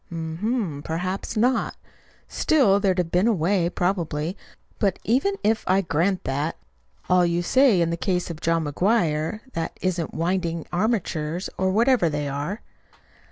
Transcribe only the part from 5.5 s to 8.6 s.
I grant that all you say in the case of